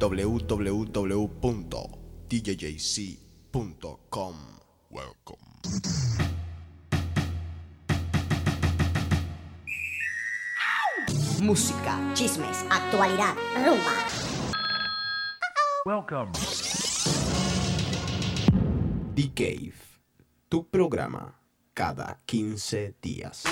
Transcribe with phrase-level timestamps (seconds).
[0.00, 1.20] www.djjc.com.
[4.90, 5.60] Welcome.
[11.42, 13.92] Música, chismes, actualidad, rumba.
[15.84, 16.32] Welcome.
[19.14, 19.74] The Cave,
[20.48, 21.34] tu programa
[21.74, 23.44] cada 15 días.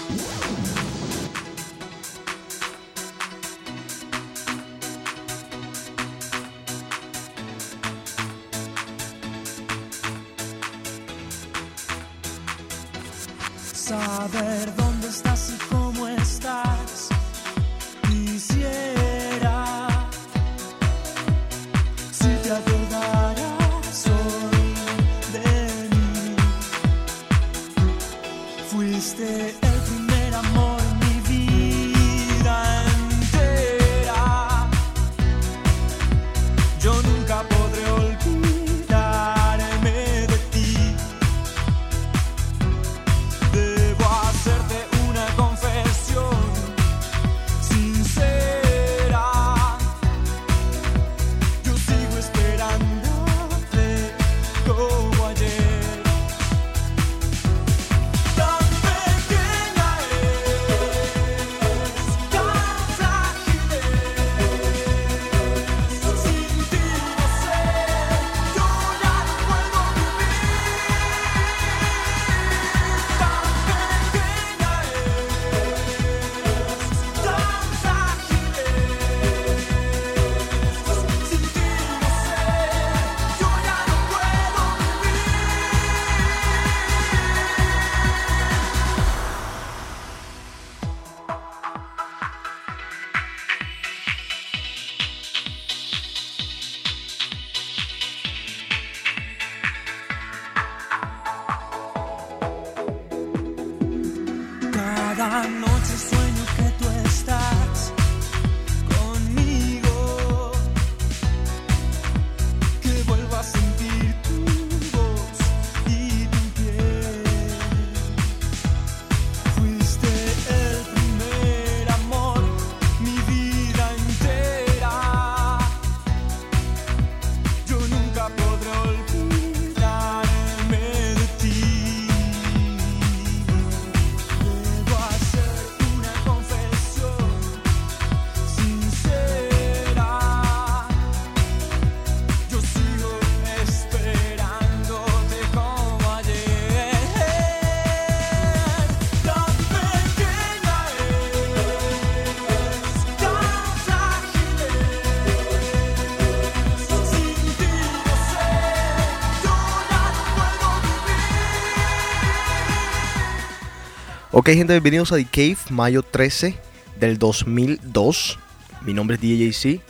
[164.38, 166.56] Ok, gente, bienvenidos a The Cave, mayo 13
[167.00, 168.38] del 2002.
[168.82, 169.80] Mi nombre es DJC.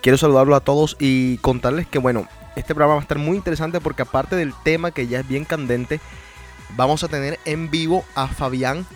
[0.00, 3.82] Quiero saludarlo a todos y contarles que, bueno, este programa va a estar muy interesante
[3.82, 6.00] porque, aparte del tema que ya es bien candente,
[6.74, 8.86] vamos a tener en vivo a Fabián,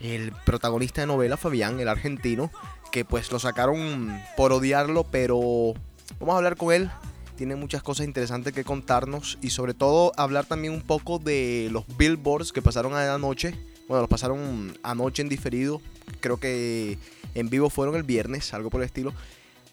[0.00, 2.50] el protagonista de novela, Fabián, el argentino,
[2.90, 5.74] que pues lo sacaron por odiarlo, pero
[6.18, 6.90] vamos a hablar con él.
[7.36, 11.84] Tiene muchas cosas interesantes que contarnos y sobre todo hablar también un poco de los
[11.98, 13.54] billboards que pasaron anoche.
[13.92, 15.82] Bueno, los pasaron anoche en diferido.
[16.20, 16.96] Creo que
[17.34, 19.12] en vivo fueron el viernes, algo por el estilo.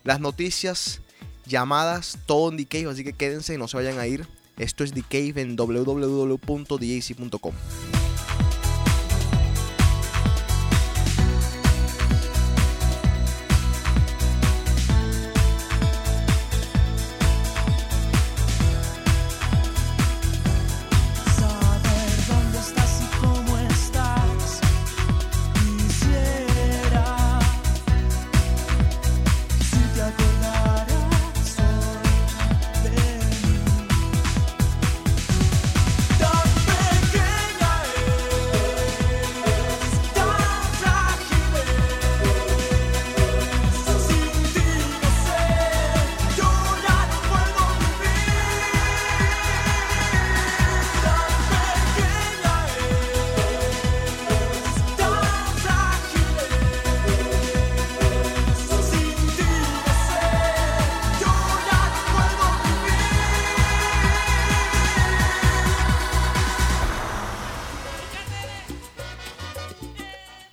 [0.03, 1.00] Las noticias,
[1.46, 4.28] llamadas, todo en The Cave, así que quédense y no se vayan a ir.
[4.58, 7.53] Esto es The en www.djc.com.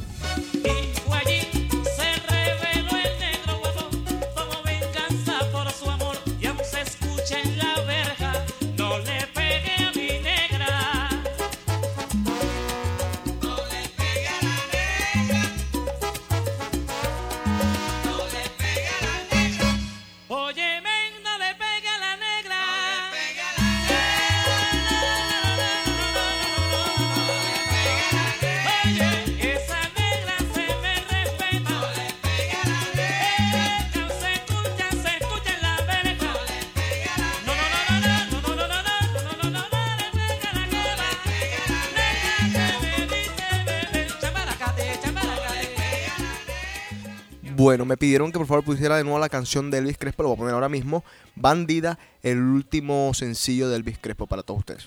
[47.69, 47.85] bueno.
[47.85, 50.37] Me pidieron que por favor pusiera de nuevo la canción de Elvis Crespo, lo voy
[50.37, 51.05] a poner ahora mismo.
[51.37, 54.87] Bandida, el último sencillo de Elvis Crespo para todos ustedes.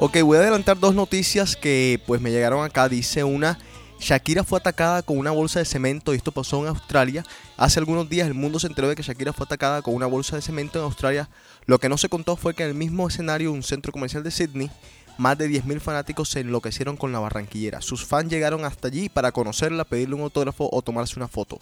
[0.00, 2.88] Ok, voy a adelantar dos noticias que pues me llegaron acá.
[2.88, 3.58] Dice una,
[3.98, 7.24] Shakira fue atacada con una bolsa de cemento y esto pasó en Australia.
[7.56, 10.36] Hace algunos días el mundo se enteró de que Shakira fue atacada con una bolsa
[10.36, 11.28] de cemento en Australia.
[11.66, 14.30] Lo que no se contó fue que en el mismo escenario, un centro comercial de
[14.30, 14.70] Sydney,
[15.16, 17.80] más de 10.000 fanáticos se enloquecieron con la barranquillera.
[17.80, 21.58] Sus fans llegaron hasta allí para conocerla, pedirle un autógrafo o tomarse una foto.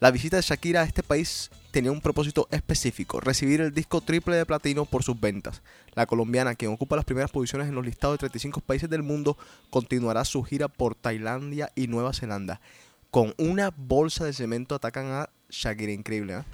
[0.00, 4.36] La visita de Shakira a este país tenía un propósito específico, recibir el disco triple
[4.36, 5.62] de platino por sus ventas.
[5.94, 9.36] La colombiana, quien ocupa las primeras posiciones en los listados de 35 países del mundo,
[9.70, 12.60] continuará su gira por Tailandia y Nueva Zelanda.
[13.10, 16.44] Con una bolsa de cemento atacan a Shakira, increíble, ¿eh?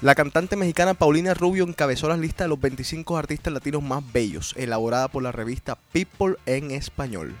[0.00, 4.52] La cantante mexicana Paulina Rubio encabezó las listas de los 25 artistas latinos más bellos,
[4.56, 7.36] elaborada por la revista People en español.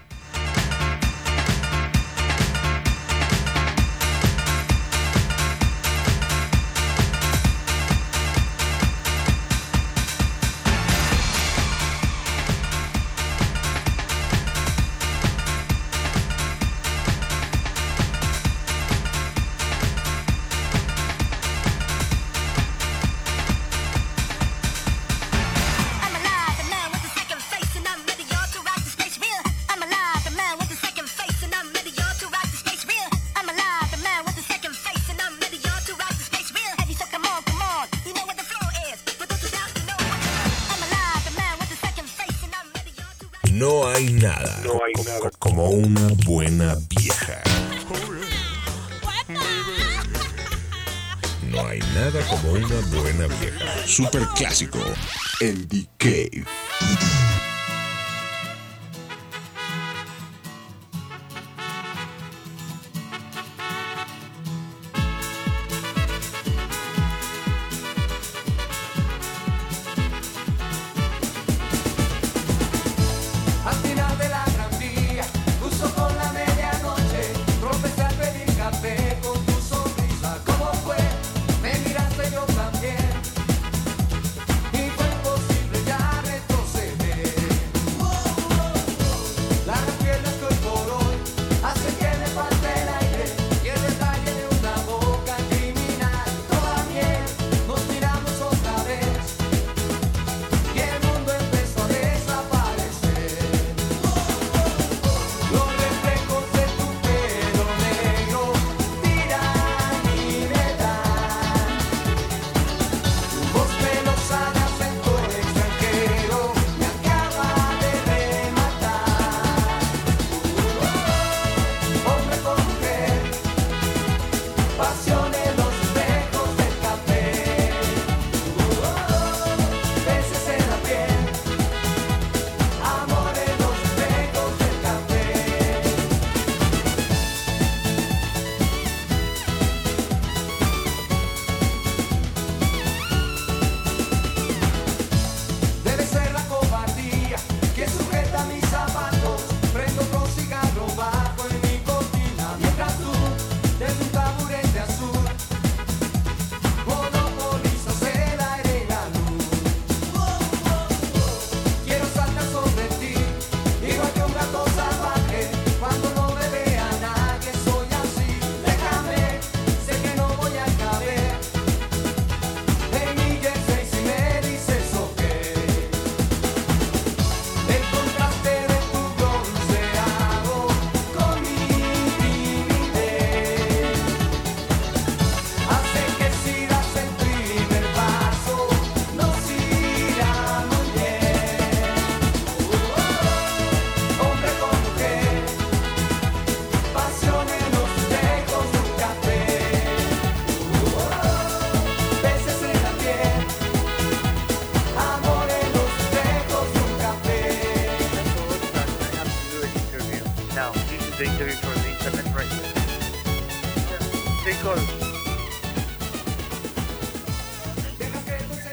[53.84, 53.86] Vieja.
[53.86, 54.78] Super clásico
[55.40, 57.31] en The Cave.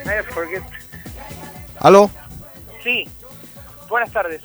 [0.04, 0.62] I forget.
[1.78, 2.10] Aló,
[2.82, 3.08] Sí.
[3.88, 4.42] Buenas tardes.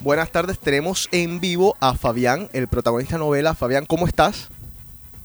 [0.00, 0.58] buenas tardes.
[0.58, 3.54] Tenemos en vivo a Fabián, el protagonista de novela.
[3.54, 4.48] Fabián, ¿cómo estás?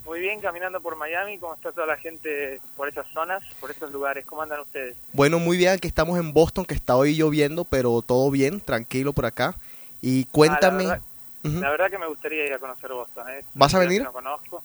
[0.06, 1.38] Muy bien, caminando por Miami.
[1.38, 4.26] ¿Cómo está toda la gente por esas zonas, por esos lugares?
[4.26, 4.98] ¿Cómo andan ustedes?
[5.14, 9.14] Bueno, muy bien, que estamos en Boston, que está hoy lloviendo, pero todo bien, tranquilo
[9.14, 9.56] por acá.
[10.02, 11.02] Y cuéntame, Ah, la, verdad,
[11.46, 11.60] Ujú.
[11.62, 13.30] la verdad que me gustaría ir a conocer Boston.
[13.30, 13.46] ¿eh?
[13.54, 14.02] ¿Vas a venir?
[14.04, 14.64] No conozco.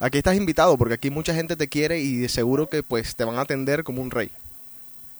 [0.00, 3.24] Aquí estás invitado porque aquí mucha gente te quiere y de seguro que pues te
[3.24, 4.30] van a atender como un rey.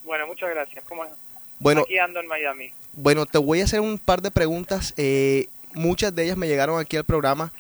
[0.04, 0.85] Bueno, muchas gracias.
[0.88, 1.11] ¿Cómo es?
[1.58, 2.73] Bueno, Aquí ando en Miami.
[2.92, 4.94] bueno, te voy a hacer un par de preguntas.
[4.97, 7.52] eh, muchas de ellas me llegaron aquí al programa,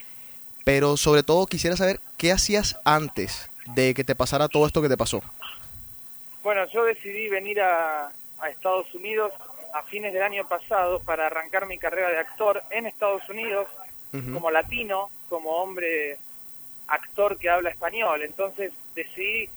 [0.64, 4.88] pero sobre todo quisiera saber qué hacías antes de que te pasara todo esto que
[4.88, 5.20] te pasó.
[6.42, 8.06] Bueno, yo decidí venir a,
[8.38, 9.32] a Estados Unidos
[9.74, 13.66] a fines del año pasado para arrancar mi carrera de actor en Estados Unidos
[14.32, 16.16] como latino, como hombre
[16.88, 18.22] actor que habla español.
[18.22, 19.48] Entonces decidí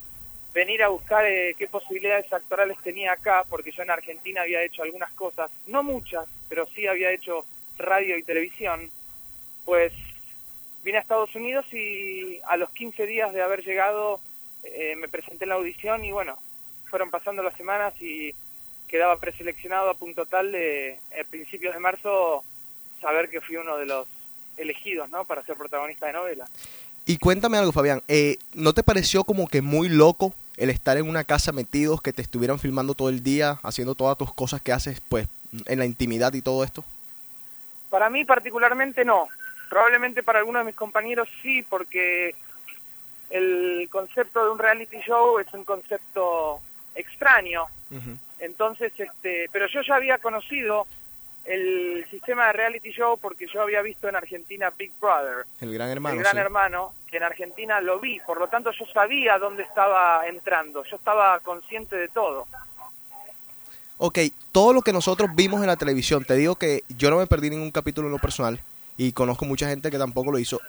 [0.53, 4.83] venir a buscar eh, qué posibilidades actorales tenía acá, porque yo en Argentina había hecho
[4.83, 7.45] algunas cosas, no muchas, pero sí había hecho
[7.77, 8.89] radio y televisión.
[9.65, 9.93] Pues
[10.83, 14.19] vine a Estados Unidos y a los 15 días de haber llegado
[14.63, 16.37] eh, me presenté en la audición y bueno,
[16.89, 18.33] fueron pasando las semanas y
[18.87, 22.43] quedaba preseleccionado a punto tal de a principios de marzo
[22.99, 24.07] saber que fui uno de los
[24.57, 25.25] elegidos, ¿no?
[25.25, 26.47] Para ser protagonista de novela.
[27.05, 28.01] Y cuéntame algo, Fabián.
[28.07, 32.13] eh, ¿No te pareció como que muy loco el estar en una casa metidos, que
[32.13, 35.27] te estuvieran filmando todo el día, haciendo todas tus cosas que haces, pues,
[35.65, 36.83] en la intimidad y todo esto?
[37.89, 39.27] Para mí particularmente no.
[39.69, 42.35] Probablemente para algunos de mis compañeros sí, porque
[43.29, 46.59] el concepto de un reality show es un concepto
[46.95, 47.65] extraño.
[48.39, 50.87] Entonces, este, pero yo ya había conocido
[51.45, 55.89] el sistema de reality show porque yo había visto en Argentina Big Brother, El gran
[55.89, 56.15] hermano.
[56.15, 56.39] el gran sí.
[56.39, 60.95] hermano, que en Argentina lo vi, por lo tanto yo sabía dónde estaba entrando, yo
[60.95, 62.47] estaba consciente de todo.
[63.97, 64.19] Ok,
[64.51, 67.49] todo lo que nosotros vimos en la televisión, te digo que yo no me perdí
[67.49, 68.59] ningún capítulo en lo personal
[68.97, 70.59] y conozco mucha gente que tampoco lo hizo.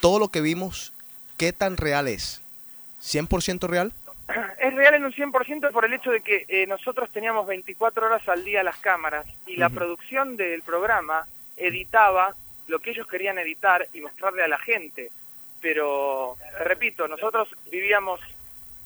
[0.00, 0.92] Todo lo que vimos,
[1.36, 2.40] ¿qué tan real es?
[3.02, 3.92] ¿100% real?
[4.60, 8.28] Es real en un 100% por el hecho de que eh, nosotros teníamos 24 horas
[8.28, 12.34] al día las cámaras y la producción del programa editaba
[12.66, 15.10] lo que ellos querían editar y mostrarle a la gente.
[15.60, 18.20] Pero, te repito, nosotros vivíamos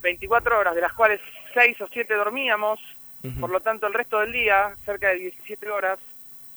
[0.02, 1.20] 24 horas, de las cuales
[1.52, 2.80] 6 o 7 dormíamos,
[3.38, 5.98] por lo tanto el resto del día, cerca de 17 horas,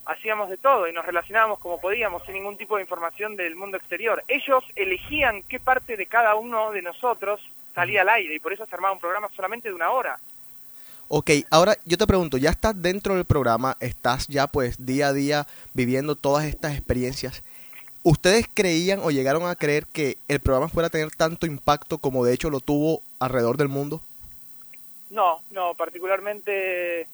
[0.06, 3.78] hacíamos de todo y nos relacionábamos como podíamos, sin ningún tipo de información del mundo
[3.78, 4.24] exterior.
[4.28, 7.42] Ellos elegían qué parte de cada uno de nosotros
[7.76, 10.18] salía al aire y por eso se armaba un programa solamente de una hora.
[11.08, 15.14] Ok, ahora yo te pregunto, ya estás dentro del programa, estás ya pues día a
[15.14, 17.44] día viviendo todas estas experiencias.
[18.02, 22.26] ¿Ustedes creían o llegaron a creer que el programa fuera a tener tanto impacto como
[22.26, 24.02] de hecho lo tuvo alrededor del mundo?
[25.12, 27.08] No, no, particularmente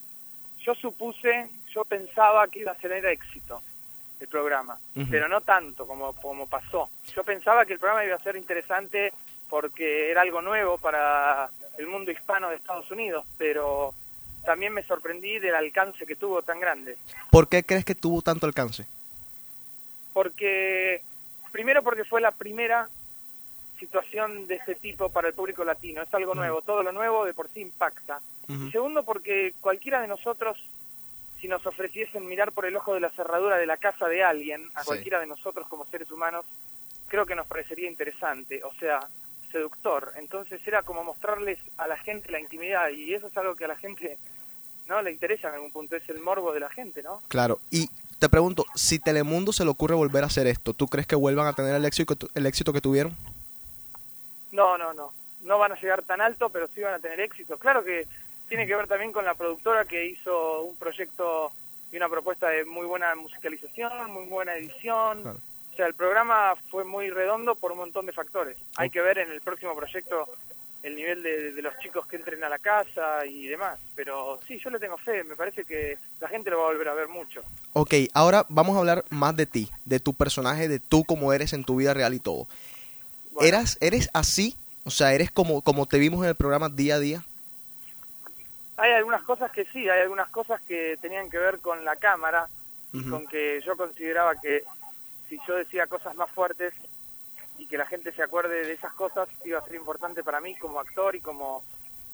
[0.60, 3.62] yo supuse, yo pensaba que iba a tener éxito
[4.20, 4.78] el programa,
[5.10, 6.90] pero no tanto como, como pasó.
[7.16, 9.12] Yo pensaba que el programa iba a ser interesante
[9.52, 13.94] porque era algo nuevo para el mundo hispano de Estados Unidos, pero
[14.46, 16.98] también me sorprendí del alcance que tuvo tan grande.
[17.30, 18.88] ¿Por qué crees que tuvo tanto alcance?
[20.14, 21.02] Porque,
[21.52, 22.88] primero porque fue la primera
[23.78, 27.34] situación de este tipo para el público latino, es algo nuevo, todo lo nuevo de
[27.34, 28.22] por sí impacta.
[28.48, 30.58] Y segundo, porque cualquiera de nosotros,
[31.42, 34.70] si nos ofreciesen mirar por el ojo de la cerradura de la casa de alguien,
[34.76, 34.88] a Sí.
[34.88, 36.46] cualquiera de nosotros como seres humanos,
[37.08, 39.00] creo que nos parecería interesante, o sea,
[39.52, 40.14] seductor.
[40.18, 43.70] Entonces era como mostrarles a la gente la intimidad, y eso es algo que a
[43.70, 44.18] la gente
[44.88, 47.22] no le interesa en algún punto, es el morbo de la gente, ¿no?
[47.28, 51.08] Claro, y te pregunto, si Telemundo se le ocurre volver a hacer esto, ¿tú crees
[51.08, 53.16] que vuelvan a tener el éxito, el éxito que tuvieron?
[54.52, 55.14] No, no, no.
[55.42, 57.58] No van a llegar tan alto, pero sí van a tener éxito.
[57.58, 58.08] Claro que
[58.48, 61.52] tiene que ver también con la productora que hizo un proyecto
[61.92, 65.22] y una propuesta de muy buena musicalización, muy buena edición.
[65.24, 65.40] Claro.
[65.72, 68.58] O sea, el programa fue muy redondo por un montón de factores.
[68.76, 70.28] Hay que ver en el próximo proyecto
[70.84, 73.80] el nivel de, de los chicos que entren a la casa y demás.
[73.96, 75.24] Pero sí, yo le tengo fe.
[75.24, 77.42] Me parece que la gente lo va a volver a ver mucho.
[77.74, 81.54] Ok, ahora vamos a hablar más de ti, de tu personaje, de tú como eres
[81.54, 82.48] en tu vida real y todo.
[83.32, 83.48] Bueno.
[83.48, 84.58] ¿Eras, ¿Eres así?
[84.84, 87.24] O sea, ¿eres como, como te vimos en el programa día a día?
[88.78, 92.48] Hay algunas cosas que sí, hay algunas cosas que tenían que ver con la cámara,
[93.10, 94.64] con que yo consideraba que
[95.32, 96.74] si yo decía cosas más fuertes
[97.58, 100.58] y que la gente se acuerde de esas cosas, iba a ser importante para mí
[100.58, 101.64] como actor y como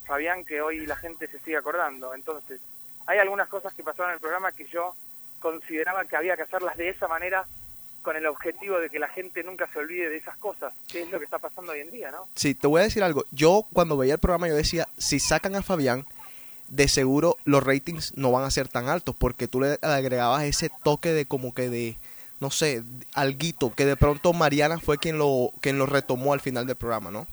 [0.05, 2.13] Fabián, que hoy la gente se sigue acordando.
[2.13, 2.61] Entonces,
[3.07, 4.93] hay algunas cosas que pasaron en el programa que yo
[5.39, 7.43] consideraba que había que hacerlas de esa manera
[8.03, 11.09] con el objetivo de que la gente nunca se olvide de esas cosas, que es
[11.09, 12.27] lo que está pasando hoy en día, ¿no?
[12.35, 13.25] Sí, te voy a decir algo.
[13.31, 16.05] Yo cuando veía el programa yo decía, si sacan a Fabián,
[16.67, 20.69] de seguro los ratings no van a ser tan altos porque tú le agregabas ese
[20.83, 21.97] toque de como que de,
[22.39, 26.67] no sé, alguito, que de pronto Mariana fue quien lo, quien lo retomó al final
[26.67, 27.27] del programa, ¿no?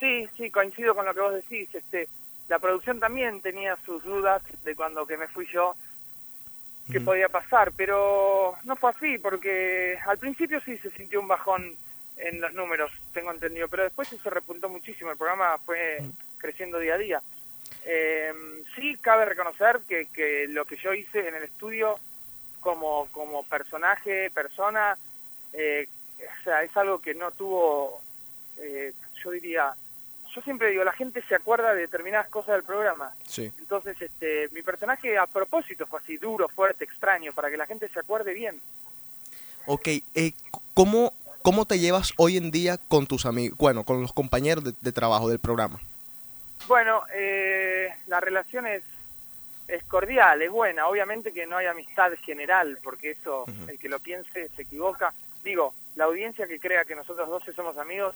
[0.00, 1.74] Sí, sí, coincido con lo que vos decís.
[1.74, 2.08] Este,
[2.48, 5.74] la producción también tenía sus dudas de cuando que me fui yo,
[6.90, 11.76] qué podía pasar, pero no fue así, porque al principio sí se sintió un bajón
[12.16, 16.02] en los números, tengo entendido, pero después eso repuntó muchísimo, el programa fue
[16.38, 17.22] creciendo día a día.
[17.86, 18.32] Eh,
[18.76, 21.98] sí, cabe reconocer que, que lo que yo hice en el estudio
[22.64, 24.96] como, como personaje, persona,
[25.52, 25.86] eh,
[26.18, 28.00] o sea, es algo que no tuvo,
[28.56, 29.74] eh, yo diría,
[30.34, 33.14] yo siempre digo, la gente se acuerda de determinadas cosas del programa.
[33.28, 33.52] Sí.
[33.58, 37.88] Entonces, este, mi personaje a propósito fue así, duro, fuerte, extraño, para que la gente
[37.88, 38.60] se acuerde bien.
[39.66, 40.32] Ok, eh,
[40.72, 44.72] ¿cómo, ¿cómo te llevas hoy en día con tus amigos, bueno, con los compañeros de,
[44.80, 45.80] de trabajo del programa?
[46.66, 48.82] Bueno, eh, la relación es,
[49.68, 50.86] es cordial, es buena.
[50.88, 55.12] Obviamente que no hay amistad general, porque eso, el que lo piense se equivoca.
[55.42, 58.14] Digo, la audiencia que crea que nosotros 12 somos amigos,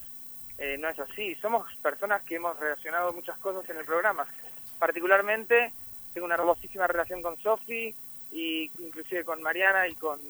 [0.58, 1.34] eh, no es así.
[1.36, 4.26] Somos personas que hemos relacionado muchas cosas en el programa.
[4.78, 5.72] Particularmente,
[6.14, 7.94] tengo una hermosísima relación con Sofi,
[8.30, 10.20] y inclusive con Mariana y con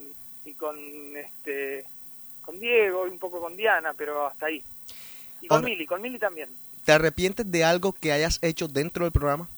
[0.45, 0.77] y con
[1.17, 1.85] este
[2.43, 4.63] con Diego y un poco con Diana, pero hasta ahí.
[5.41, 6.49] Y con Ahora- Mili, con Mili también.
[6.85, 9.49] ¿Te arrepientes de algo que hayas hecho dentro del programa?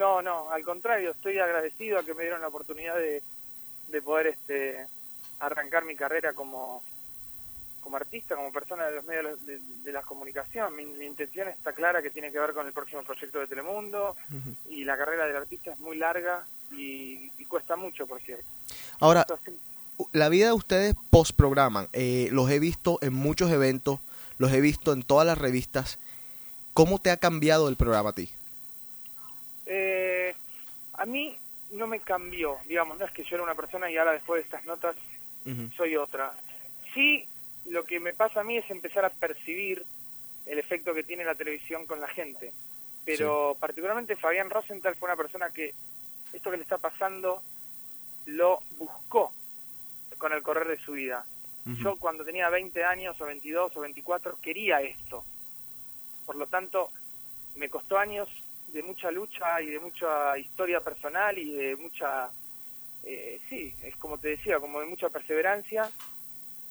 [0.00, 3.22] No, no, al contrario, estoy agradecido a que me dieron la oportunidad de,
[3.88, 4.86] de poder este
[5.40, 6.82] arrancar mi carrera como
[7.82, 10.74] como artista, como persona de los medios de, de la comunicación.
[10.74, 14.16] Mi, mi intención está clara que tiene que ver con el próximo proyecto de Telemundo
[14.70, 18.46] y la carrera del artista es muy larga y, y cuesta mucho, por cierto.
[19.00, 19.54] Ahora, Entonces,
[20.12, 24.00] la vida de ustedes post programan, eh, los he visto en muchos eventos,
[24.38, 25.98] los he visto en todas las revistas.
[26.72, 28.30] ¿Cómo te ha cambiado el programa a ti?
[29.72, 30.34] Eh,
[30.94, 31.38] a mí
[31.70, 34.44] no me cambió, digamos, no es que yo era una persona y ahora después de
[34.44, 34.96] estas notas
[35.76, 36.32] soy otra.
[36.92, 37.24] Sí,
[37.66, 39.86] lo que me pasa a mí es empezar a percibir
[40.46, 42.52] el efecto que tiene la televisión con la gente.
[43.04, 45.72] Pero particularmente Fabián Rosenthal fue una persona que
[46.32, 47.40] esto que le está pasando
[48.26, 49.32] lo buscó
[50.18, 51.24] con el correr de su vida.
[51.64, 55.24] Yo cuando tenía 20 años o 22 o 24 quería esto.
[56.26, 56.90] Por lo tanto,
[57.54, 58.28] me costó años
[58.72, 62.30] de mucha lucha y de mucha historia personal y de mucha,
[63.02, 65.90] eh, sí, es como te decía, como de mucha perseverancia.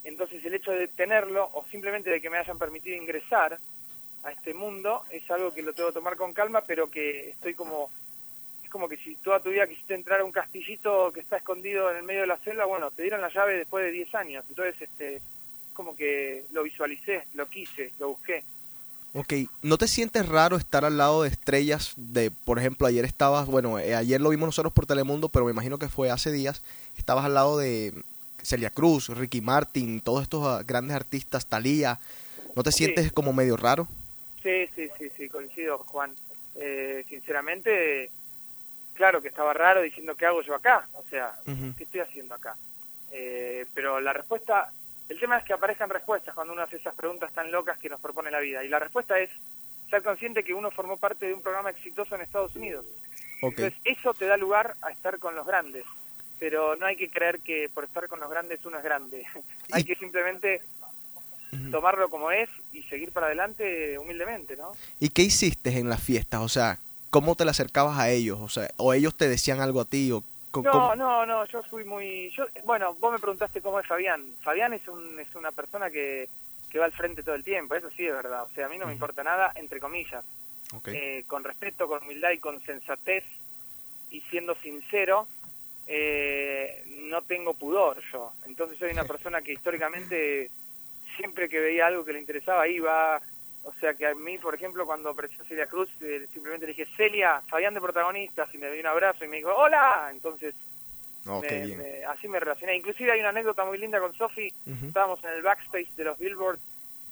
[0.03, 3.57] Entonces el hecho de tenerlo o simplemente de que me hayan permitido ingresar
[4.23, 7.53] a este mundo es algo que lo tengo que tomar con calma, pero que estoy
[7.53, 7.89] como,
[8.63, 11.91] es como que si toda tu vida quisiste entrar a un castillito que está escondido
[11.91, 14.45] en el medio de la selva, bueno, te dieron la llave después de 10 años.
[14.49, 15.21] Entonces, este,
[15.73, 18.43] como que lo visualicé, lo quise, lo busqué.
[19.13, 23.47] Ok, ¿no te sientes raro estar al lado de estrellas de, por ejemplo, ayer estabas,
[23.47, 26.61] bueno, eh, ayer lo vimos nosotros por Telemundo, pero me imagino que fue hace días,
[26.95, 28.03] estabas al lado de
[28.43, 31.99] Celia Cruz, Ricky Martin, todos estos ah, grandes artistas, Thalía,
[32.55, 32.77] ¿no te Sí.
[32.79, 33.87] sientes como medio raro?
[34.43, 36.13] Sí, sí, sí, sí, coincido, Juan.
[36.55, 38.11] Eh, sinceramente,
[38.93, 41.73] claro que estaba raro diciendo qué hago yo acá, o sea, Ujú.
[41.75, 42.55] ¿qué estoy haciendo acá?
[43.11, 44.71] Eh, pero la respuesta,
[45.09, 47.99] el tema es que aparezcan respuestas cuando uno hace esas preguntas tan locas que nos
[47.99, 48.63] propone la vida.
[48.63, 49.29] Y la respuesta es
[49.89, 52.85] ser consciente que uno formó parte de un programa exitoso en Estados Unidos.
[53.41, 55.85] Entonces, eso te da lugar a estar con los grandes.
[56.37, 59.25] Pero no hay que creer que por estar con los grandes uno es grande.
[59.71, 60.61] hay que simplemente
[61.71, 64.71] tomarlo como es y seguir para adelante humildemente, ¿no?
[64.99, 66.41] ¿y qué hiciste en las fiestas?
[66.41, 66.77] O sea,
[67.09, 68.39] ¿cómo te le acercabas a ellos?
[68.39, 70.11] O sea, ¿o ellos te decían algo a ti?
[70.11, 70.23] O,
[70.55, 72.31] No, no, no, yo fui muy...
[72.31, 74.33] Yo, bueno, vos me preguntaste cómo es Fabián.
[74.41, 76.27] Fabián es, un, es una persona que,
[76.69, 78.43] que va al frente todo el tiempo, eso sí es verdad.
[78.43, 80.25] O sea, a mí no me importa nada, entre comillas.
[80.85, 83.23] Eh, con respeto, con humildad y con sensatez
[84.11, 85.27] y siendo sincero,
[85.87, 88.33] eh, no tengo pudor yo.
[88.45, 90.51] Entonces soy una persona que históricamente
[91.17, 93.21] siempre que veía algo que le interesaba iba...
[93.75, 96.87] O sea que a mí, por ejemplo, cuando apareció Celia Cruz, eh, simplemente le dije,
[96.97, 100.09] Celia, Fabián de protagonistas, y me dio un abrazo y me dijo, hola.
[100.11, 100.55] Entonces
[101.25, 101.77] No, me- bien.
[101.77, 102.75] me- así me relacioné.
[102.77, 104.51] Inclusive hay una anécdota muy linda con Sofi.
[104.87, 106.59] Estábamos en el backstage de los Billboard.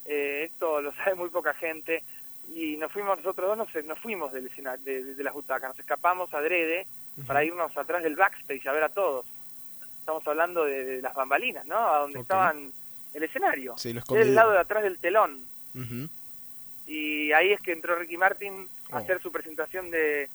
[0.09, 2.01] eh, esto lo sabe muy poca gente.
[2.49, 5.69] Y nos fuimos nosotros dos, nos, nos fuimos del escena- de, de, de las butacas.
[5.71, 6.87] Nos escapamos adrede
[7.27, 9.25] para irnos atrás del backstage a ver a todos.
[9.99, 11.77] Estamos hablando de, de las bambalinas, ¿no?
[11.77, 12.71] A donde estaban
[13.13, 13.77] el escenario.
[13.77, 15.43] Sí, Del lado de atrás del telón.
[15.75, 16.07] Ujú.
[16.87, 18.99] Y ahí es que entró Ricky Martin a Oh.
[18.99, 20.29] hacer su presentación de,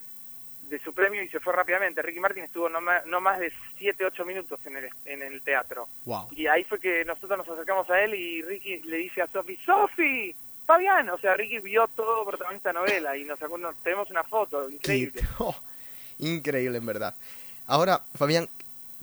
[0.68, 2.02] de su premio y se fue rápidamente.
[2.02, 5.40] Ricky Martin estuvo no más, no más de 7, 8 minutos en el, en el
[5.42, 5.88] teatro.
[6.04, 6.28] Wow.
[6.32, 9.56] Y ahí fue que nosotros nos acercamos a él y Ricky le dice a Sofi,
[9.64, 10.34] Sofi,
[10.66, 14.22] Fabián, o sea, Ricky vio todo protagonista de novela y nos sacó, una- tenemos una
[14.22, 15.22] foto, increíble.
[15.38, 15.54] Oh,
[16.18, 17.14] increíble, en verdad.
[17.66, 18.48] Ahora, Fabián,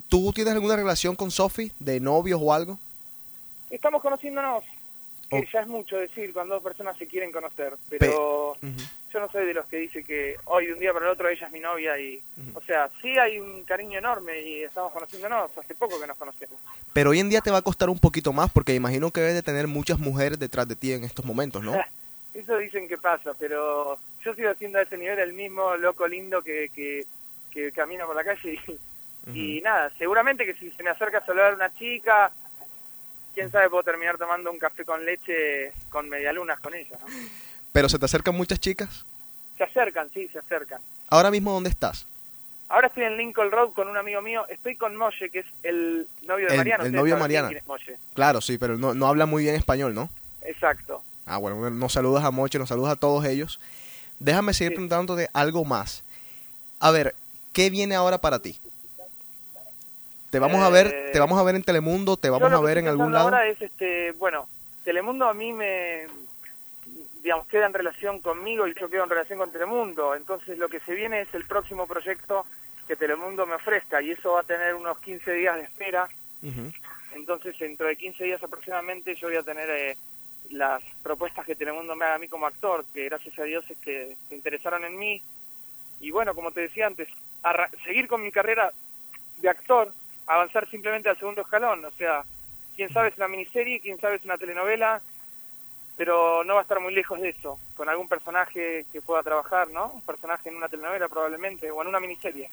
[0.07, 2.77] ¿tú tienes alguna relación con Sofi, de novios o algo?
[3.69, 4.63] Estamos conociéndonos,
[5.29, 8.57] que ya es mucho decir cuando dos personas se quieren conocer, pero
[9.11, 11.29] yo no soy de los que dice que hoy de un día para el otro
[11.29, 12.21] ella es mi novia y,
[12.53, 16.57] o sea, sí hay un cariño enorme y estamos conociéndonos hace poco que nos conocemos.
[16.93, 19.35] Pero hoy en día te va a costar un poquito más porque imagino que debes
[19.35, 21.73] de tener muchas mujeres detrás de ti en estos momentos, ¿no?
[22.33, 26.41] Eso dicen que pasa, pero yo sigo siendo a ese nivel el mismo loco lindo
[26.41, 27.05] que, que,
[27.51, 28.59] que camina por la calle
[29.33, 32.31] y, y nada, seguramente que si se me acerca a saludar a una chica,
[33.39, 37.08] quién sabe, puedo terminar tomando un café con leche con medialunas con ella, ¿no?
[37.71, 39.06] Pero se te acercan muchas chicas.
[39.58, 40.82] Se acercan, sí, se acercan.
[41.10, 42.06] Ahora mismo, ¿dónde estás?
[42.67, 46.08] Ahora estoy en Lincoln Road con un amigo mío, estoy con Molle, que es el
[46.23, 46.84] novio de El- Mariana.
[46.86, 47.49] el novio de Mariana.
[48.13, 50.10] Claro, sí, pero no, no habla muy bien español, ¿no?
[50.41, 51.02] Exacto.
[51.25, 53.60] Ah, bueno, nos saludas a Moche, nos saludas a todos ellos.
[54.19, 54.75] Déjame seguir Sí.
[54.75, 56.04] preguntándote algo más.
[56.80, 57.15] A ver,
[57.54, 58.60] ¿qué viene ahora para ti?
[60.29, 62.77] ¿Te vamos a ver, Eh, te vamos a ver en Telemundo, te vamos a ver
[62.77, 63.25] en algún lado?
[63.25, 64.47] Ahora es, este, bueno,
[64.83, 66.07] Telemundo a mí me,
[67.23, 70.15] digamos, queda en relación conmigo y yo quedo en relación con Telemundo.
[70.15, 72.45] Entonces lo que se viene es el próximo proyecto
[72.87, 76.07] que Telemundo me ofrezca y eso va a tener unos 15 días de espera.
[77.13, 79.97] Entonces dentro de 15 días aproximadamente yo voy a tener eh,
[80.51, 83.77] las propuestas que Telemundo me haga a mí como actor, que gracias a Dios es
[83.79, 85.21] que se interesaron en mí.
[85.99, 87.09] Y bueno, como te decía antes,
[87.43, 88.71] arra- seguir con mi carrera
[89.37, 89.91] de actor,
[90.29, 91.83] avanzar simplemente al segundo escalón.
[91.83, 92.23] O sea,
[92.75, 95.01] quién sabe es una miniserie, quién sabe es una telenovela,
[95.97, 99.69] pero no va a estar muy lejos de eso, con algún personaje que pueda trabajar,
[99.69, 99.87] ¿no?
[99.87, 102.49] Un personaje en una telenovela probablemente, o en una miniserie.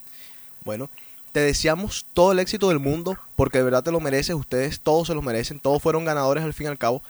[0.65, 0.89] Bueno,
[1.31, 5.07] te deseamos todo el éxito del mundo, porque de verdad te lo mereces, ustedes todos
[5.07, 7.01] se lo merecen, todos fueron ganadores al fin y al cabo.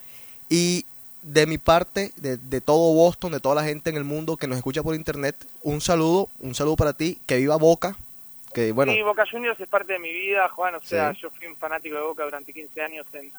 [0.49, 0.85] Y
[1.23, 4.47] de mi parte, de, de todo Boston, de toda la gente en el mundo que
[4.47, 7.95] nos escucha por internet, un saludo, un saludo para ti, que viva Boca,
[8.57, 10.73] que bueno, Sí, Boca Juniors es parte de mi vida, Juan.
[10.75, 11.19] O sea, Sí.
[11.21, 13.31] yo fui un fanático de Boca durante 15 años en,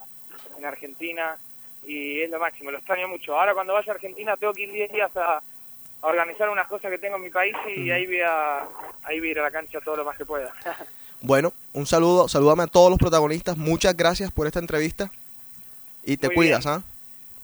[0.57, 1.37] en Argentina
[1.85, 3.37] y es lo máximo, lo extraño mucho.
[3.39, 5.43] Ahora cuando vaya a Argentina tengo que ir 10 días a, a
[6.07, 8.61] organizar unas cosas que tengo en mi país y ahí, voy a,
[9.03, 10.53] ahí voy a ir a la cancha todo lo más que pueda.
[11.21, 15.11] bueno, un saludo, salúdame a todos los protagonistas, muchas gracias por esta entrevista
[16.05, 16.65] y te Muy cuidas.
[16.67, 16.83] ¿ah?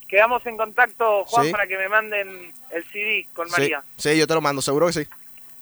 [0.06, 1.50] Quedamos en contacto, Juan, Sí.
[1.50, 3.82] para que me manden el CD con Sí, María.
[3.96, 5.08] sí, yo te lo mando, seguro que sí.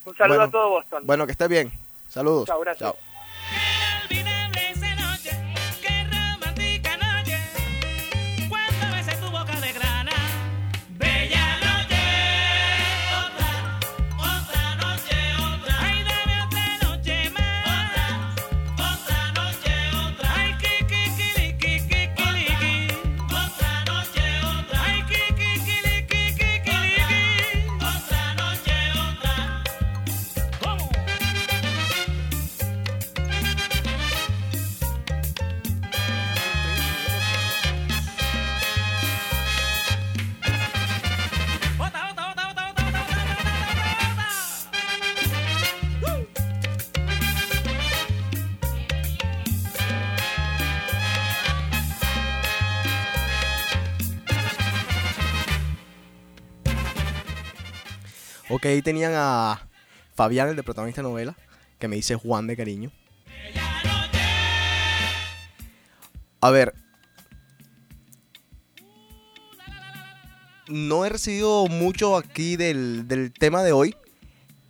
[0.05, 0.49] Un saludo Bueno.
[0.49, 1.03] a todo Boston.
[1.07, 1.73] Bueno, que estés bien.
[2.13, 2.47] Saludos.
[2.47, 2.93] Chao, gracias.
[2.93, 3.12] Chao.
[58.63, 59.69] Ok, ahí tenían a
[60.15, 61.35] Fabián, el de protagonista de novela,
[61.81, 62.93] que me dice Juan de cariño.
[66.41, 66.73] A ver.
[70.69, 73.97] No he recibido mucho aquí del, del tema de hoy.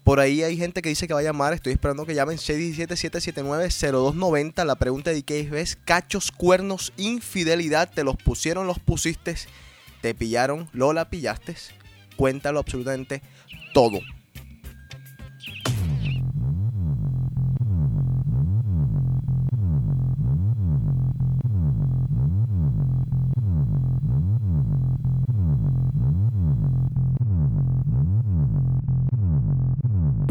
[0.04, 1.52] Por ahí hay gente que dice que va a llamar.
[1.52, 4.64] Estoy esperando que llamen 617-779-0290.
[4.64, 7.90] La pregunta de qué es cachos, cuernos, infidelidad.
[7.92, 9.36] Te los pusieron, los pusiste.
[10.00, 11.56] Te pillaron, lo la pillaste.
[12.16, 13.20] Cuéntalo absolutamente
[13.72, 14.00] todo.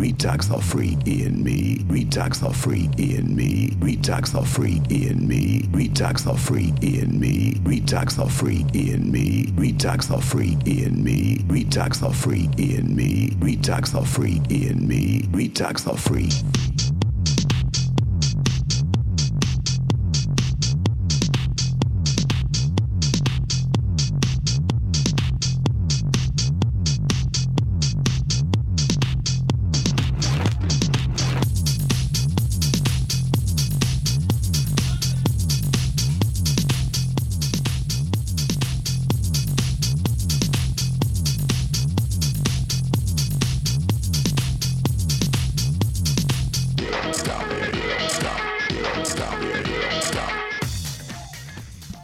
[0.02, 1.78] Retox the freak in me.
[1.88, 3.70] Retox the freak in me.
[3.80, 5.62] Retox the freak in me.
[5.72, 7.54] Retox the freak in me.
[7.64, 9.46] Retox the freak in me.
[9.52, 11.38] Retox the freak in me.
[11.48, 13.30] Retox the freak in me.
[13.42, 15.22] Retox the freak in me.
[15.32, 16.91] Retox the freak.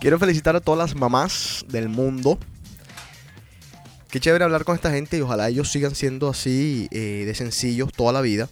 [0.08, 2.40] Quiero felicitar a todas las mamás del mundo.
[4.08, 7.92] Qué chévere hablar con esta gente y ojalá ellos sigan siendo así eh, de sencillos
[7.92, 8.48] toda la vida.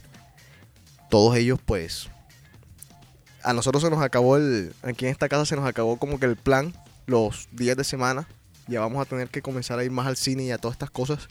[1.08, 2.10] Todos ellos, pues.
[3.42, 4.74] A nosotros se nos acabó el.
[4.82, 6.74] Aquí en esta casa se nos acabó como que el plan
[7.06, 8.28] los días de semana.
[8.68, 10.90] Ya vamos a tener que comenzar a ir más al cine y a todas estas
[10.90, 11.26] cosas.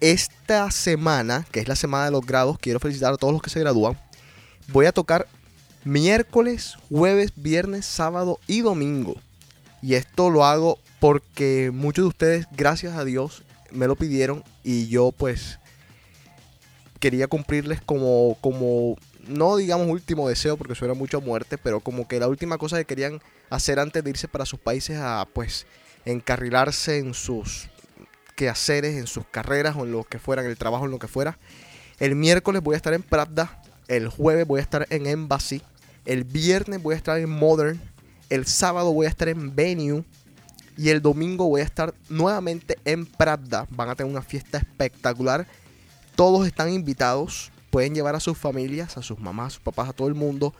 [0.00, 3.48] Esta semana, que es la semana de los grados, quiero felicitar a todos los que
[3.48, 3.98] se gradúan.
[4.68, 5.26] Voy a tocar
[5.84, 9.16] miércoles, jueves, viernes, sábado y domingo.
[9.82, 14.88] Y esto lo hago porque muchos de ustedes, gracias a Dios, me lo pidieron y
[14.88, 15.58] yo pues
[17.00, 22.08] quería cumplirles como, como, no digamos último deseo porque suena mucho a muerte, pero como
[22.08, 23.20] que la última cosa que querían
[23.50, 25.66] hacer antes de irse para sus países a pues
[26.06, 27.68] encarrilarse en sus
[28.36, 31.08] quehaceres, en sus carreras o en lo que fuera, en el trabajo, en lo que
[31.08, 31.38] fuera.
[31.98, 35.62] El miércoles voy a estar en Pravda, el jueves voy a estar en Embassy,
[36.04, 37.80] el viernes voy a estar en Modern,
[38.30, 40.04] el sábado voy a estar en Venue
[40.76, 43.66] y el domingo voy a estar nuevamente en Pravda.
[43.70, 45.46] Van a tener una fiesta espectacular.
[46.16, 47.50] Todos están invitados.
[47.70, 50.54] Pueden llevar a sus familias, a sus mamás, a sus papás, a todo el mundo.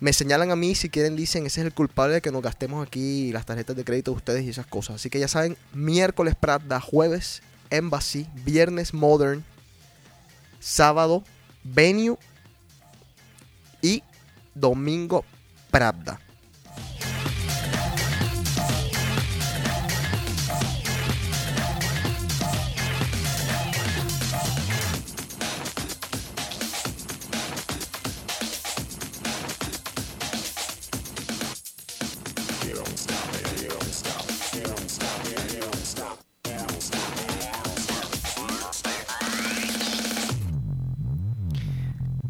[0.00, 2.86] Me señalan a mí si quieren, dicen, ese es el culpable de que nos gastemos
[2.86, 4.96] aquí las tarjetas de crédito de ustedes y esas cosas.
[4.96, 9.44] Así que ya saben, miércoles Pravda, jueves Embassy, viernes Modern,
[10.58, 11.22] sábado
[11.62, 12.16] Venue
[13.82, 14.02] y
[14.60, 15.24] domingo
[15.70, 16.20] Pravda.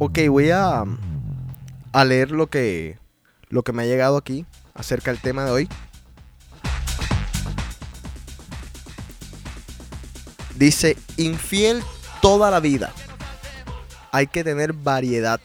[0.03, 0.85] Ok, voy a,
[1.93, 2.99] a leer lo que,
[3.49, 5.69] lo que me ha llegado aquí acerca del tema de hoy.
[10.57, 11.83] Dice, infiel
[12.21, 12.93] toda la vida.
[14.13, 15.41] Hay que tener variedad.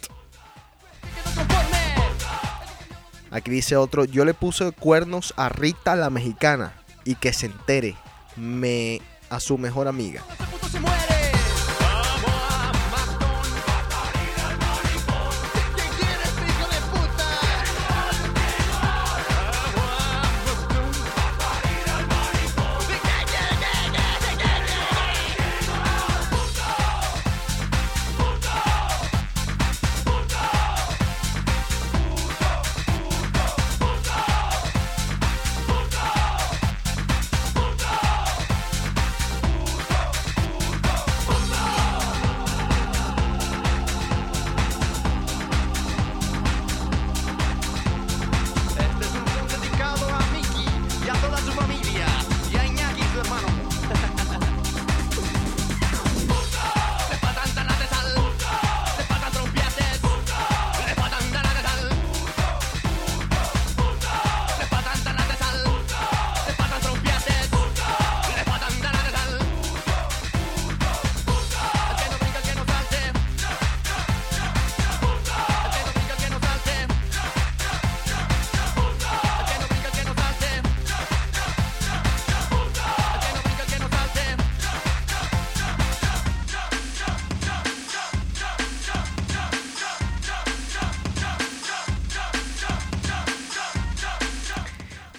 [3.32, 7.96] Aquí dice otro, yo le puse cuernos a Rita la mexicana y que se entere,
[8.36, 10.24] me a su mejor amiga.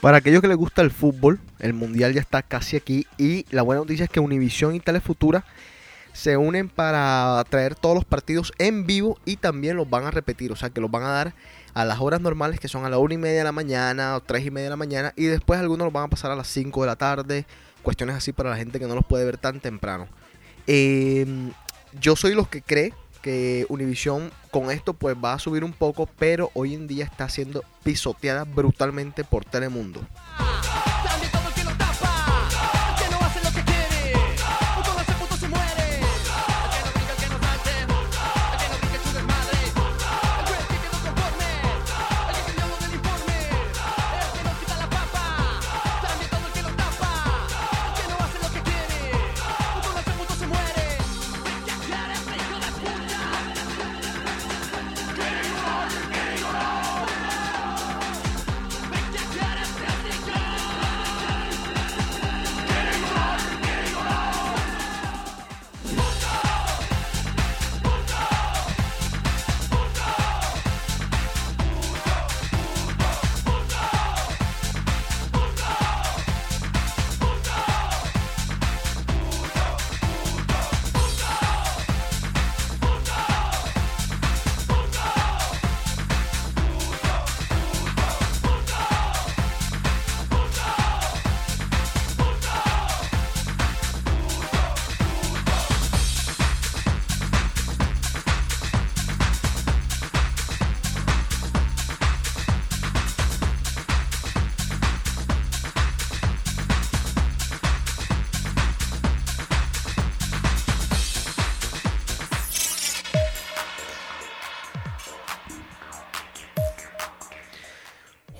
[0.06, 3.62] Para aquellos que les gusta el fútbol, el mundial ya está casi aquí y la
[3.62, 5.44] buena noticia es que Univision y Telefutura
[6.12, 10.52] se unen para traer todos los partidos en vivo y también los van a repetir,
[10.52, 11.34] o sea que los van a dar
[11.74, 14.20] a las horas normales que son a la una y media de la mañana o
[14.20, 16.46] tres y media de la mañana y después algunos los van a pasar a las
[16.46, 17.44] 5 de la tarde,
[17.82, 20.06] cuestiones así para la gente que no los puede ver tan temprano.
[20.68, 21.26] Eh,
[22.00, 22.92] yo soy los que cree
[23.26, 27.28] que Univision con esto pues va a subir un poco, pero hoy en día está
[27.28, 30.00] siendo pisoteada brutalmente por Telemundo.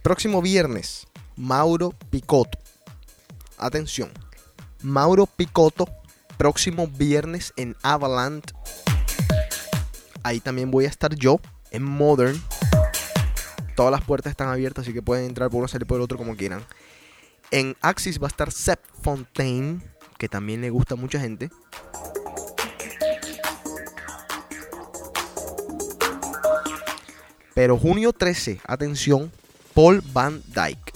[0.03, 2.59] Próximo viernes, Mauro Picotto.
[3.57, 4.11] Atención.
[4.83, 5.89] Mauro Picotto,
[6.37, 8.45] próximo viernes en Avaland.
[10.23, 11.41] Ahí también voy a estar yo,
[11.71, 12.39] en Modern.
[13.77, 16.19] Todas las puertas están abiertas, así que pueden entrar por uno, salir por el otro
[16.19, 16.63] como quieran.
[17.51, 19.81] En Axis va a estar Seth Fontaine,
[20.19, 21.49] que también le gusta a mucha gente.
[27.55, 29.31] Pero junio 13, atención,
[29.75, 30.93] Paul Van Dyke.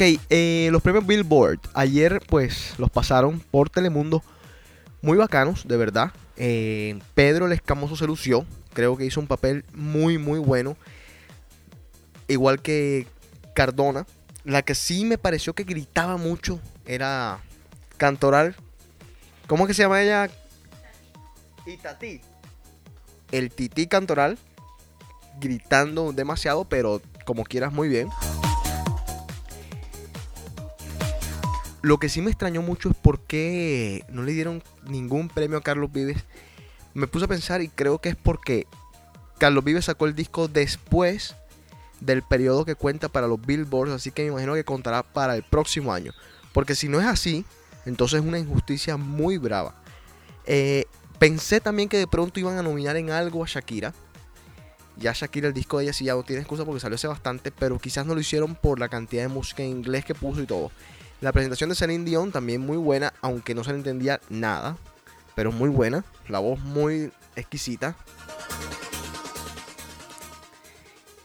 [0.00, 1.58] Ok, eh, los premios Billboard.
[1.74, 4.22] Ayer pues los pasaron por Telemundo.
[5.02, 6.12] Muy bacanos, de verdad.
[6.36, 8.46] Eh, Pedro el Escamoso se lució.
[8.72, 10.76] Creo que hizo un papel muy, muy bueno.
[12.28, 13.06] Igual que
[13.54, 14.06] Cardona.
[14.44, 17.40] La que sí me pareció que gritaba mucho era
[17.96, 18.56] Cantoral.
[19.46, 20.30] ¿Cómo que se llama ella?
[21.66, 22.20] Itatí.
[23.32, 24.38] El Tití Cantoral.
[25.40, 28.08] Gritando demasiado, pero como quieras muy bien.
[31.82, 35.62] Lo que sí me extrañó mucho es por qué no le dieron ningún premio a
[35.62, 36.24] Carlos Vives.
[36.92, 38.66] Me puse a pensar y creo que es porque
[39.38, 41.34] Carlos Vives sacó el disco después
[42.00, 45.42] del periodo que cuenta para los Billboards, así que me imagino que contará para el
[45.42, 46.12] próximo año.
[46.52, 47.44] Porque si no es así,
[47.86, 49.74] entonces es una injusticia muy brava.
[50.46, 50.84] Eh,
[51.18, 53.94] pensé también que de pronto iban a nominar en algo a Shakira.
[54.96, 57.50] Ya Shakira, el disco de ella sí ya no tiene excusa porque salió hace bastante,
[57.50, 60.46] pero quizás no lo hicieron por la cantidad de música en inglés que puso y
[60.46, 60.70] todo.
[61.20, 64.78] La presentación de Celine Dion también muy buena, aunque no se le entendía nada,
[65.34, 66.02] pero muy buena.
[66.28, 67.94] La voz muy exquisita.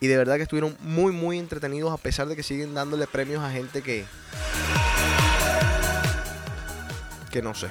[0.02, 3.42] Y de verdad que estuvieron muy, muy entretenidos a pesar de que siguen dándole premios
[3.42, 4.06] a gente que...
[7.32, 7.68] Que no sé.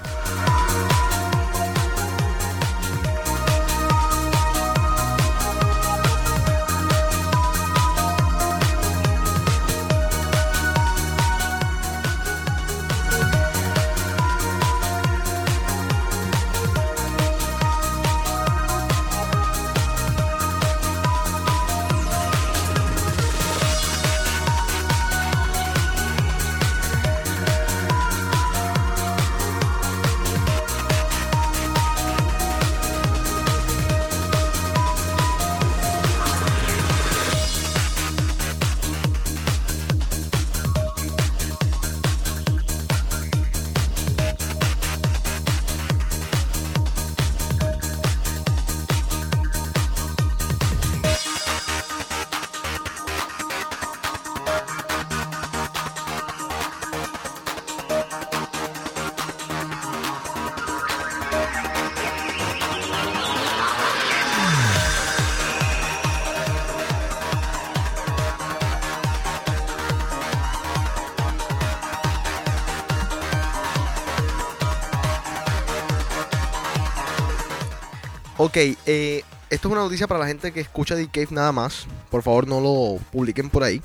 [78.45, 81.87] Ok, eh, esto es una noticia para la gente que escucha The Cave nada más.
[82.11, 83.81] Por favor, no lo publiquen por ahí.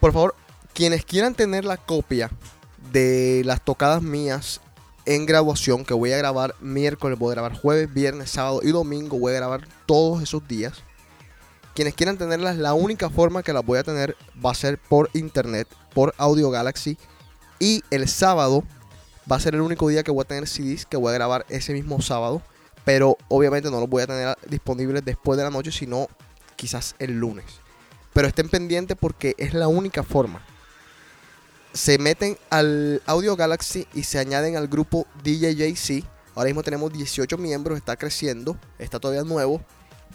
[0.00, 0.34] Por favor,
[0.74, 2.32] quienes quieran tener la copia
[2.90, 4.60] de las tocadas mías
[5.04, 9.16] en graduación, que voy a grabar miércoles, voy a grabar jueves, viernes, sábado y domingo,
[9.16, 10.82] voy a grabar todos esos días.
[11.76, 15.10] Quienes quieran tenerlas, la única forma que las voy a tener va a ser por
[15.12, 16.98] internet, por Audio Galaxy.
[17.60, 18.64] Y el sábado
[19.30, 21.46] va a ser el único día que voy a tener CDs que voy a grabar
[21.48, 22.42] ese mismo sábado.
[22.84, 26.08] Pero obviamente no los voy a tener disponibles después de la noche, sino
[26.54, 27.44] quizás el lunes.
[28.12, 30.40] Pero estén pendientes porque es la única forma.
[31.72, 36.04] Se meten al Audio Galaxy y se añaden al grupo DJJC.
[36.34, 39.60] Ahora mismo tenemos 18 miembros, está creciendo, está todavía nuevo.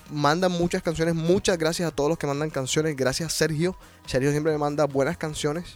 [0.10, 2.96] Mandan muchas canciones, muchas gracias a todos los que mandan canciones.
[2.96, 3.76] Gracias Sergio.
[4.08, 5.74] Sergio siempre me manda buenas canciones.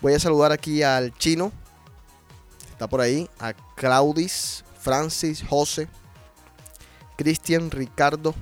[0.00, 1.52] Voy a saludar aquí al chino.
[2.82, 3.30] Está por ahí.
[3.38, 5.88] A Claudis, Francis, José,
[7.16, 8.34] Cristian, Ricardo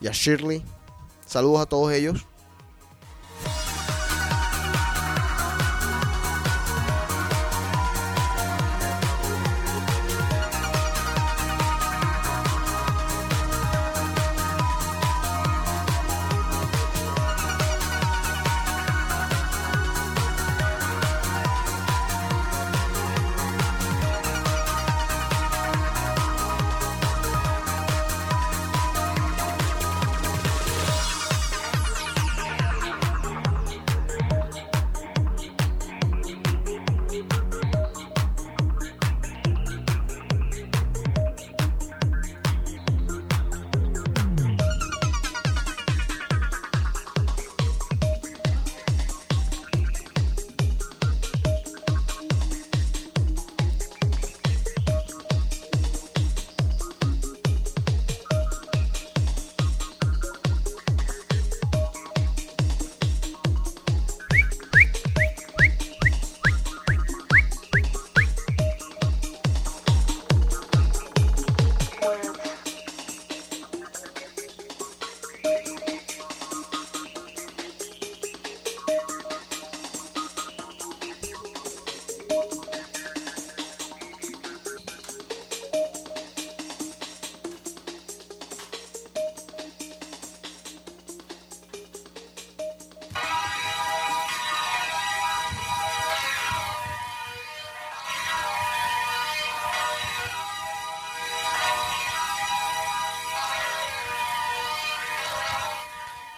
[0.00, 0.64] y a Shirley.
[1.26, 2.24] Saludos a todos ellos.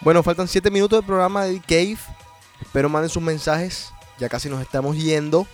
[0.09, 1.99] Bueno, faltan 7 minutos del programa de Cave.
[2.63, 3.93] Espero manden sus mensajes.
[4.19, 5.47] Ya casi nos estamos yendo.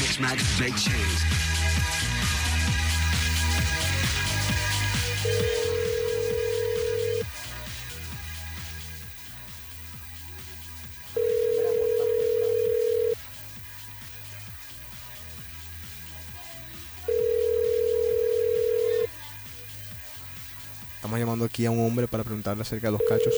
[0.00, 0.42] Mix Max.
[20.94, 23.34] Estamos llamando aquí a un hombre para preguntarle acerca de los cachos.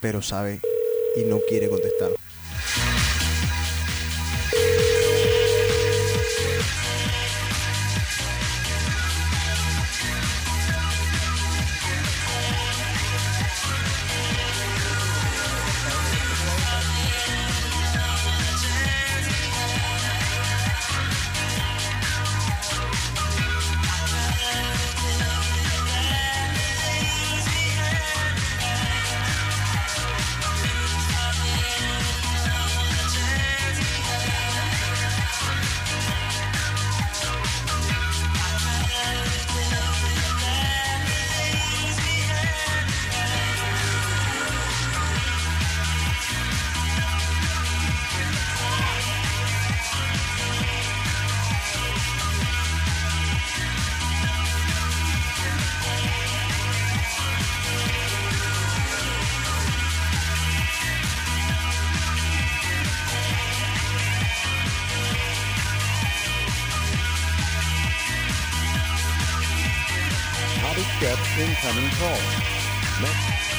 [0.00, 0.60] Pero sabe
[1.16, 2.19] y no quiere contestar.
[71.02, 72.20] accept incoming calls.
[73.00, 73.49] Next.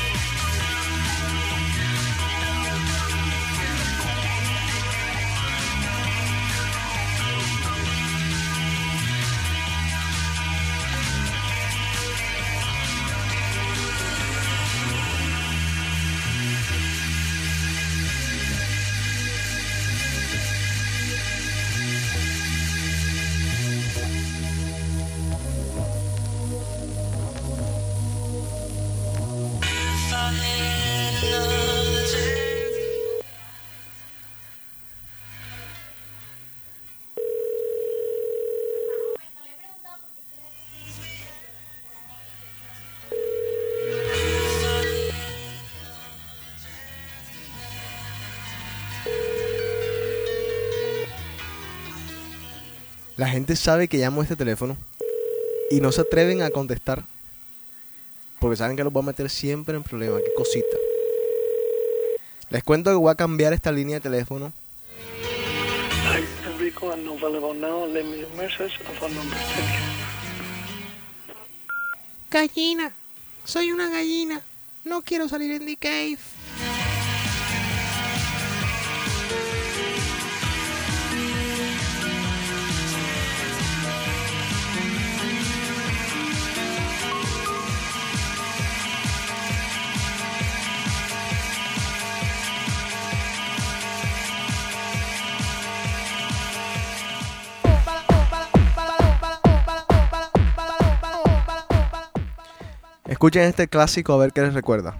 [53.31, 54.77] Gente sabe que llamo a este teléfono
[55.69, 57.03] y no se atreven a contestar
[58.39, 60.21] porque saben que los voy a meter siempre en problemas.
[60.25, 60.77] Qué cosita.
[62.49, 64.51] Les cuento que voy a cambiar esta línea de teléfono.
[72.31, 72.91] Gallina.
[73.45, 74.41] Soy una gallina.
[74.83, 76.17] No quiero salir en The Cave.
[103.21, 104.95] Escuchen este clásico a ver qué les recuerda.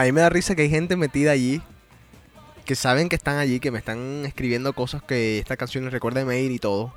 [0.00, 1.60] A mí me da risa que hay gente metida allí
[2.64, 6.22] que saben que están allí, que me están escribiendo cosas que esta canción les recuerda
[6.22, 6.94] a mail y todo.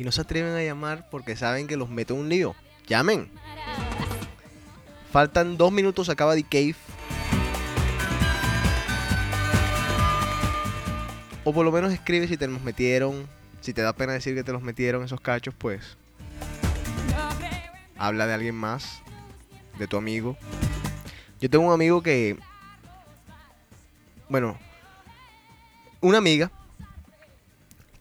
[0.00, 2.56] Y no se atreven a llamar porque saben que los meto un lío.
[2.88, 3.30] Llamen.
[5.12, 6.74] Faltan dos minutos, acaba The Cave.
[11.44, 13.28] O por lo menos escribe si te los metieron.
[13.60, 15.96] Si te da pena decir que te los metieron esos cachos, pues.
[17.96, 19.02] Habla de alguien más.
[19.78, 20.36] De tu amigo.
[21.44, 22.38] Yo tengo un amigo que.
[24.30, 24.58] Bueno.
[26.00, 26.50] Una amiga.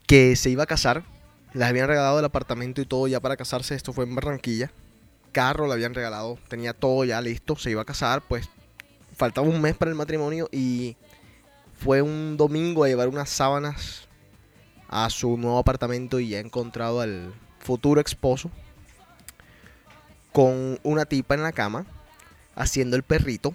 [0.08, 1.04] Que se iba a casar.
[1.52, 3.76] Les habían regalado el apartamento y todo ya para casarse.
[3.76, 4.72] Esto fue en Barranquilla.
[5.34, 6.40] Carro le habían regalado.
[6.48, 7.58] Tenía todo ya listo.
[7.58, 8.22] Se iba a casar.
[8.22, 8.48] Pues
[9.14, 10.48] faltaba un mes para el matrimonio.
[10.50, 10.96] Y
[11.78, 14.08] fue un domingo a llevar unas sábanas
[14.88, 16.22] a su nuevo apartamento.
[16.22, 18.50] Y ya ha encontrado al futuro esposo.
[20.32, 21.86] Con una tipa en la cama
[22.56, 23.54] haciendo el perrito.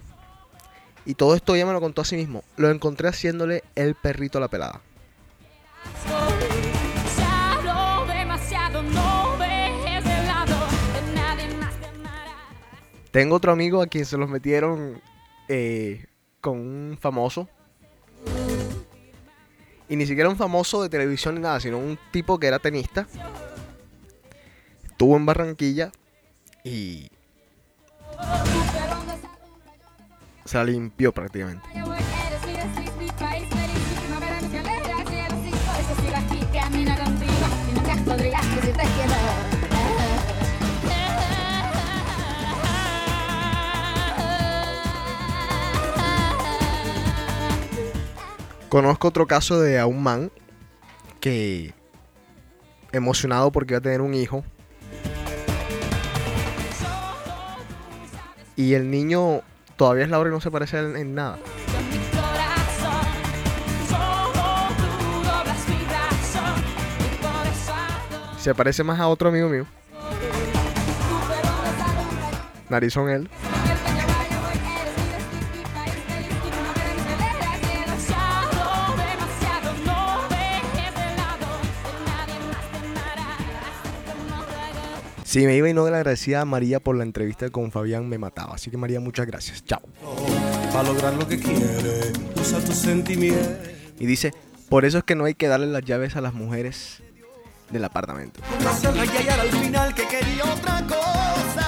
[1.05, 2.43] Y todo esto ella me lo contó a sí mismo.
[2.57, 4.81] Lo encontré haciéndole el perrito a la pelada.
[13.11, 15.01] Tengo otro amigo a quien se los metieron
[15.47, 16.05] eh,
[16.41, 17.49] con un famoso.
[19.87, 23.07] Y ni siquiera un famoso de televisión ni nada, sino un tipo que era tenista.
[24.83, 25.91] Estuvo en Barranquilla
[26.63, 27.09] y
[30.49, 31.63] se limpió prácticamente.
[48.69, 50.31] Conozco otro caso de a un man
[51.19, 51.73] que
[52.91, 54.43] emocionado porque iba a tener un hijo.
[58.59, 59.41] Y el niño
[59.77, 61.39] todavía es la hora y no se parece en nada.
[68.37, 69.65] Se parece más a otro amigo mío.
[72.67, 73.29] Narizón él.
[85.29, 88.17] Si me iba y no le agradecía a María por la entrevista con Fabián, me
[88.17, 88.55] mataba.
[88.55, 89.63] Así que María, muchas gracias.
[89.63, 89.79] Chao.
[90.73, 93.69] Para lograr lo que quiere, usa tus sentimientos.
[93.99, 94.33] Y dice,
[94.69, 97.03] por eso es que no hay que darle las llaves a las mujeres
[97.69, 98.41] del apartamento.
[98.59, 101.67] Y hallar al final que quería otra cosa.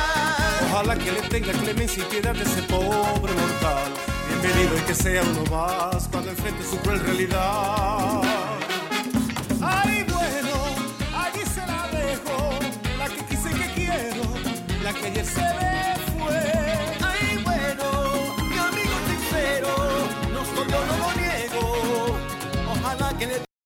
[0.72, 3.92] Ojalá que le tenga clemencia y piedad de ese pobre mortal.
[4.28, 8.51] Bienvenido y que sea uno más cuando enfrente su cruel realidad.
[15.14, 15.51] Bueno, allí